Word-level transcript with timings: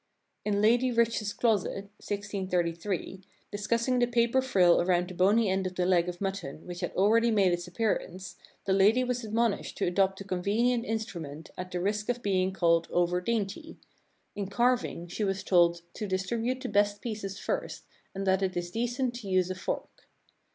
In 0.43 0.63
"Lady 0.63 0.91
Rich's 0.91 1.31
Closet" 1.31 1.91
(1633), 2.03 3.21
discussing 3.51 3.99
the 3.99 4.07
paper 4.07 4.41
frill 4.41 4.81
around 4.81 5.07
the 5.09 5.13
bony 5.13 5.47
end 5.47 5.67
of 5.67 5.75
the 5.75 5.85
leg 5.85 6.09
of 6.09 6.19
mut 6.19 6.39
ton 6.41 6.65
which 6.65 6.79
had 6.79 6.91
already 6.93 7.29
made 7.29 7.51
its 7.51 7.67
appearance, 7.67 8.35
the 8.65 8.73
lady 8.73 9.03
was 9.03 9.23
admonished 9.23 9.77
to 9.77 9.85
adopt 9.85 10.17
the 10.17 10.23
convenient 10.23 10.85
instrument 10.85 11.51
at 11.55 11.69
the 11.69 11.79
risk 11.79 12.09
of 12.09 12.23
being 12.23 12.51
called 12.51 12.87
over 12.89 13.21
dainty; 13.21 13.77
in 14.35 14.47
carving 14.47 15.07
she 15.07 15.23
was 15.23 15.43
told 15.43 15.83
"to 15.93 16.07
distribute 16.07 16.61
the 16.61 16.67
best 16.69 16.99
pieces 17.03 17.37
first, 17.37 17.83
and 18.15 18.25
that 18.25 18.41
it 18.41 18.57
is 18.57 18.71
decent 18.71 19.13
to 19.13 19.27
use 19.27 19.51
a 19.51 19.55
fork." 19.55 20.07